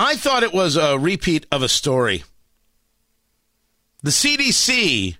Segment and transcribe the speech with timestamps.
[0.00, 2.22] I thought it was a repeat of a story.
[4.04, 5.16] The CDC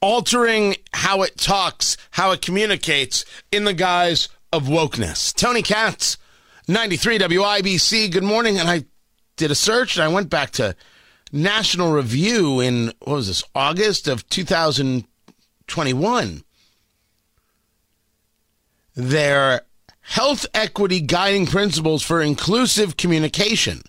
[0.00, 5.34] altering how it talks, how it communicates in the guise of wokeness.
[5.34, 6.16] Tony Katz,
[6.68, 8.10] 93 WIBC.
[8.10, 8.58] Good morning.
[8.58, 8.86] And I
[9.36, 10.74] did a search and I went back to
[11.30, 16.44] National Review in, what was this, August of 2021.
[18.96, 19.66] Their
[20.10, 23.80] health equity guiding principles for inclusive communication.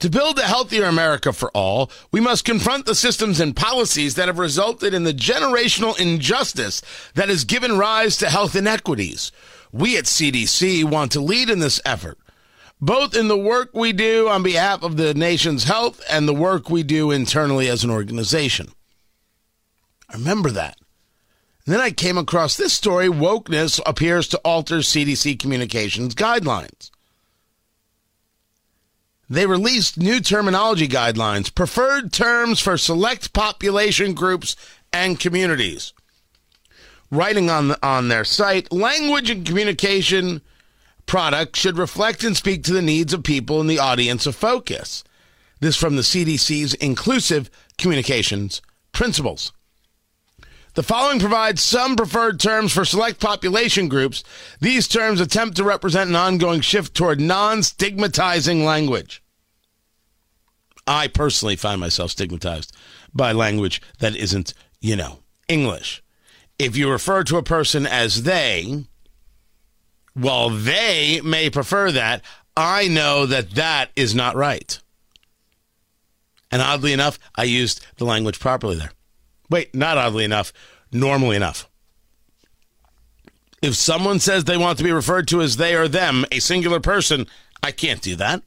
[0.00, 4.28] To build a healthier America for all, we must confront the systems and policies that
[4.28, 6.82] have resulted in the generational injustice
[7.14, 9.32] that has given rise to health inequities.
[9.72, 12.18] We at CDC want to lead in this effort,
[12.78, 16.68] both in the work we do on behalf of the nation's health and the work
[16.68, 18.68] we do internally as an organization.
[20.12, 20.76] Remember that.
[21.66, 26.90] Then I came across this story wokeness appears to alter CDC communications guidelines.
[29.30, 34.54] They released new terminology guidelines, preferred terms for select population groups
[34.92, 35.94] and communities.
[37.10, 40.42] Writing on, on their site, language and communication
[41.06, 45.02] products should reflect and speak to the needs of people in the audience of focus.
[45.60, 48.60] This from the CDC's inclusive communications
[48.92, 49.52] principles.
[50.74, 54.24] The following provides some preferred terms for select population groups.
[54.60, 59.22] These terms attempt to represent an ongoing shift toward non stigmatizing language.
[60.86, 62.76] I personally find myself stigmatized
[63.14, 66.02] by language that isn't, you know, English.
[66.58, 68.84] If you refer to a person as they,
[70.16, 72.22] well, they may prefer that.
[72.56, 74.78] I know that that is not right.
[76.50, 78.92] And oddly enough, I used the language properly there.
[79.50, 80.52] Wait, not oddly enough,
[80.92, 81.68] normally enough.
[83.62, 86.80] If someone says they want to be referred to as they or them, a singular
[86.80, 87.26] person,
[87.62, 88.42] I can't do that.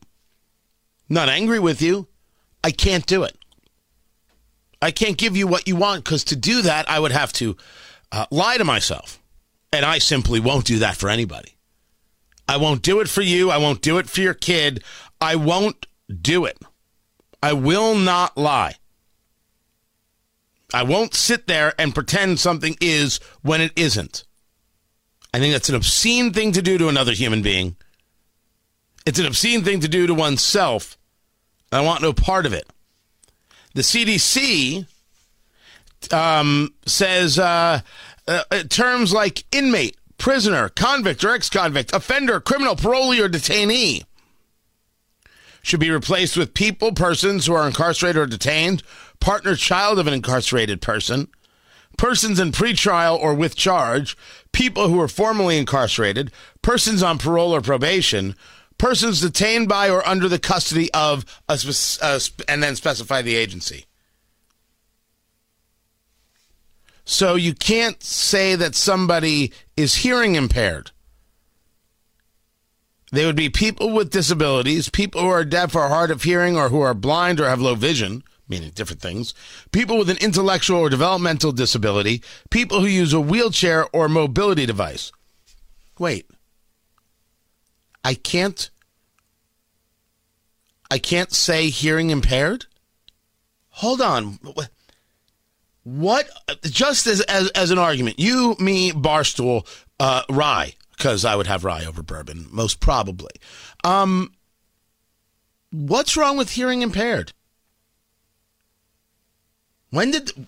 [1.10, 2.08] Not angry with you.
[2.64, 3.36] I can't do it.
[4.82, 7.58] I can't give you what you want because to do that, I would have to
[8.12, 9.20] uh, lie to myself.
[9.74, 11.58] And I simply won't do that for anybody.
[12.48, 13.52] I won't do it for you.
[13.52, 14.84] I won't do it for your kid.
[15.20, 15.88] I won't
[16.22, 16.58] do it.
[17.42, 18.76] I will not lie.
[20.74, 24.24] I won't sit there and pretend something is when it isn't.
[25.34, 27.76] I think that's an obscene thing to do to another human being.
[29.06, 30.98] It's an obscene thing to do to oneself.
[31.72, 32.68] I want no part of it.
[33.74, 34.86] The CDC
[36.12, 37.82] um, says uh,
[38.28, 44.04] uh, terms like inmate, prisoner, convict or ex convict, offender, criminal, parolee, or detainee
[45.68, 48.82] should be replaced with people, persons who are incarcerated or detained,
[49.20, 51.28] partner, child of an incarcerated person,
[51.98, 54.16] persons in pretrial or with charge,
[54.54, 58.34] people who are formerly incarcerated, persons on parole or probation,
[58.78, 61.60] persons detained by or under the custody of a,
[62.48, 63.84] and then specify the agency.
[67.04, 70.92] So you can't say that somebody is hearing impaired.
[73.12, 76.70] They would be people with disabilities, people who are deaf or hard of hearing or
[76.70, 79.34] who are blind or have low vision, meaning different things,
[79.72, 85.12] people with an intellectual or developmental disability, people who use a wheelchair or mobility device.
[85.98, 86.30] Wait.
[88.04, 88.70] I can't
[90.90, 92.66] I can't say hearing impaired?
[93.70, 94.40] Hold on.
[95.84, 96.30] What
[96.64, 99.66] just as as, as an argument, you, me, Barstool,
[100.00, 103.32] uh, Rye, because I would have rye over bourbon, most probably.
[103.84, 104.34] Um,
[105.72, 107.34] what's wrong with hearing impaired?
[109.92, 110.48] When did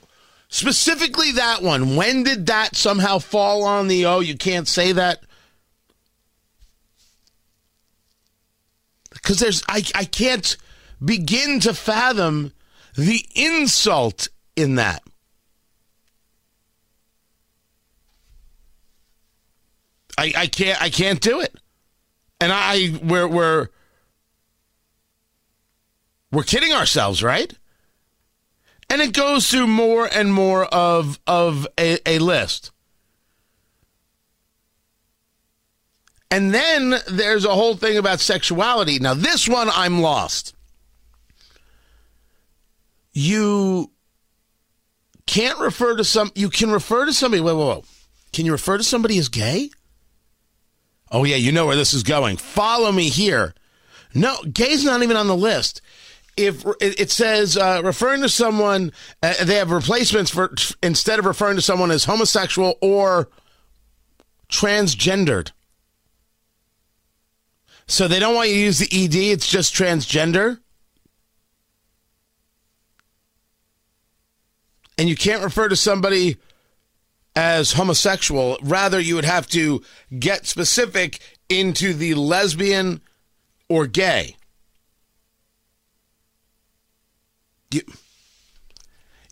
[0.50, 1.96] specifically that one?
[1.96, 5.24] When did that somehow fall on the oh you can't say that?
[9.12, 10.58] Because there's I I can't
[11.04, 12.54] begin to fathom
[12.96, 15.04] the insult in that.
[20.20, 21.56] I, I can't I can't do it.
[22.42, 23.68] And I we're we're
[26.32, 27.54] we're kidding ourselves, right?
[28.90, 32.72] And it goes through more and more of of a, a list.
[36.32, 39.00] And then there's a whole thing about sexuality.
[39.00, 40.54] Now, this one I'm lost.
[43.14, 43.92] You
[45.26, 47.84] can't refer to some, you can refer to somebody, whoa, whoa, whoa.
[48.32, 49.72] Can you refer to somebody as gay?
[51.12, 52.38] Oh, yeah, you know where this is going.
[52.38, 53.54] Follow me here.
[54.14, 55.82] No, gay's not even on the list.
[56.38, 61.58] If it says uh, referring to someone, uh, they have replacements for instead of referring
[61.58, 63.30] to someone as homosexual or
[64.50, 65.52] transgendered.
[67.88, 70.60] So they don't want you to use the ED, it's just transgender.
[74.98, 76.38] And you can't refer to somebody
[77.40, 78.58] as homosexual.
[78.62, 79.82] Rather, you would have to
[80.20, 83.00] get specific into the lesbian
[83.70, 84.36] or gay.
[87.72, 87.82] You,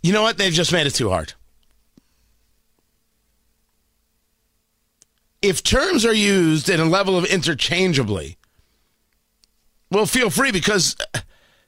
[0.01, 0.38] you know what?
[0.38, 1.33] They've just made it too hard.
[5.42, 8.38] If terms are used in a level of interchangeably,
[9.92, 10.95] well, feel free because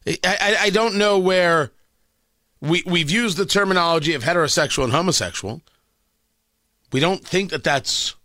[0.08, 1.72] I, I, I don't know where
[2.62, 5.62] we, we've used the terminology of heterosexual and homosexual.
[6.92, 8.16] We don't think that that's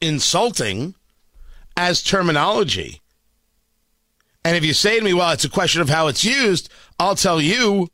[0.00, 0.94] insulting
[1.76, 3.00] as terminology.
[4.44, 6.68] And if you say to me, well, it's a question of how it's used,
[6.98, 7.88] I'll tell you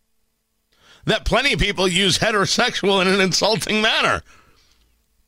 [1.05, 4.23] that plenty of people use heterosexual in an insulting manner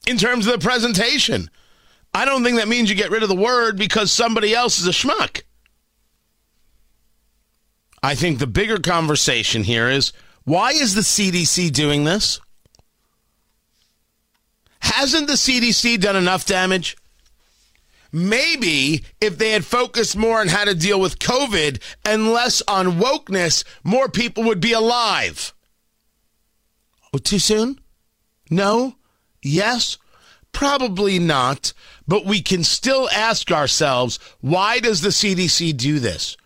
[0.06, 1.50] in terms of the presentation.
[2.12, 4.86] I don't think that means you get rid of the word because somebody else is
[4.86, 5.42] a schmuck.
[8.02, 10.12] I think the bigger conversation here is
[10.44, 12.40] why is the CDC doing this?
[14.90, 16.96] Hasn't the CDC done enough damage?
[18.12, 22.98] Maybe if they had focused more on how to deal with COVID and less on
[22.98, 25.54] wokeness, more people would be alive.
[27.14, 27.80] Oh, too soon?
[28.50, 28.96] No?
[29.42, 29.96] Yes?
[30.50, 31.72] Probably not.
[32.08, 36.36] But we can still ask ourselves why does the CDC do this?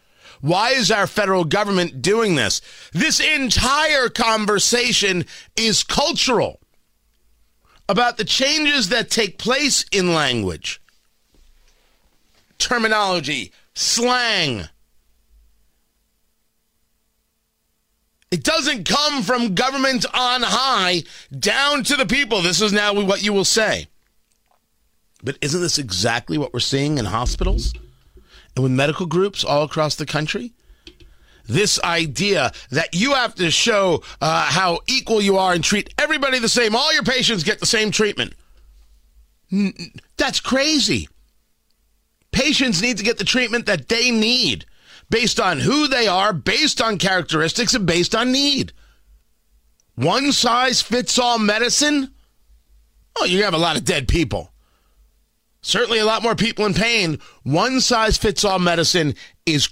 [0.43, 2.61] Why is our federal government doing this?
[2.93, 5.25] This entire conversation
[5.57, 6.61] is cultural
[7.89, 10.81] about the changes that take place in language
[12.65, 14.69] terminology, slang.
[18.31, 21.05] It doesn't come from government on high
[21.37, 22.41] down to the people.
[22.41, 23.87] This is now what you will say.
[25.23, 27.73] But isn't this exactly what we're seeing in hospitals
[28.57, 30.53] and with medical groups all across the country?
[31.47, 36.39] This idea that you have to show uh, how equal you are and treat everybody
[36.39, 36.75] the same.
[36.75, 38.35] All your patients get the same treatment.
[40.17, 41.09] That's crazy.
[42.33, 44.65] Patients need to get the treatment that they need
[45.11, 48.73] based on who they are, based on characteristics, and based on need.
[49.95, 52.13] One size fits all medicine?
[53.17, 54.51] Oh, you have a lot of dead people.
[55.61, 57.21] Certainly a lot more people in pain.
[57.43, 59.15] One size fits all medicine
[59.47, 59.69] is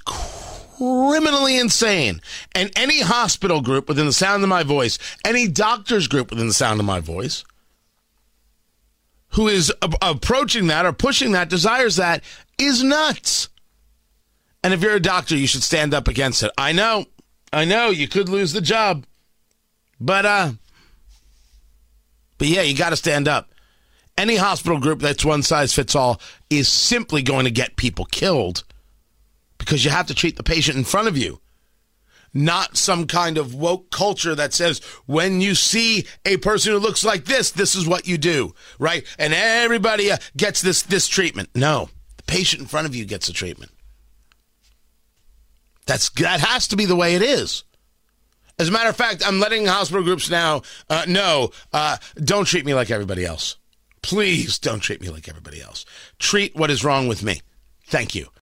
[0.83, 2.21] criminally insane.
[2.55, 6.55] And any hospital group within the sound of my voice, any doctor's group within the
[6.55, 7.45] sound of my voice,
[9.29, 12.25] who is a- approaching that or pushing that, desires that,
[12.59, 13.49] is nuts.
[14.65, 16.51] And if you're a doctor, you should stand up against it.
[16.59, 17.07] I know,
[17.53, 19.05] I know, you could lose the job,
[20.01, 20.53] but uh,
[22.39, 23.53] but yeah, you got to stand up.
[24.19, 26.21] Any hospital group that's one size fits all
[26.51, 28.65] is simply going to get people killed
[29.65, 31.41] because you have to treat the patient in front of you
[32.35, 37.05] not some kind of woke culture that says when you see a person who looks
[37.05, 39.05] like this, this is what you do, right?
[39.19, 41.51] And everybody uh, gets this this treatment.
[41.55, 43.71] No, the patient in front of you gets the treatment.
[45.87, 47.65] That's that has to be the way it is.
[48.59, 52.65] As a matter of fact, I'm letting hospital groups now uh, know uh, don't treat
[52.65, 53.57] me like everybody else.
[54.03, 55.85] Please don't treat me like everybody else.
[56.19, 57.41] Treat what is wrong with me.
[57.87, 58.33] Thank you.